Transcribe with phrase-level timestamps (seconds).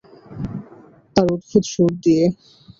[1.15, 2.23] আর অদ্ভুত সূর দিয়ে।